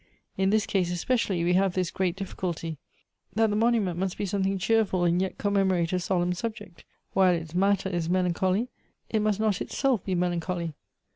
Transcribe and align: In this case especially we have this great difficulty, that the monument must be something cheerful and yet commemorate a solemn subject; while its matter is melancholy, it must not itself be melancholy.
In 0.35 0.49
this 0.49 0.65
case 0.65 0.91
especially 0.91 1.43
we 1.43 1.53
have 1.53 1.75
this 1.75 1.91
great 1.91 2.15
difficulty, 2.15 2.79
that 3.35 3.51
the 3.51 3.55
monument 3.55 3.99
must 3.99 4.17
be 4.17 4.25
something 4.25 4.57
cheerful 4.57 5.03
and 5.03 5.21
yet 5.21 5.37
commemorate 5.37 5.93
a 5.93 5.99
solemn 5.99 6.33
subject; 6.33 6.83
while 7.13 7.35
its 7.35 7.53
matter 7.53 7.87
is 7.87 8.09
melancholy, 8.09 8.69
it 9.11 9.19
must 9.19 9.39
not 9.39 9.61
itself 9.61 10.03
be 10.03 10.15
melancholy. 10.15 10.73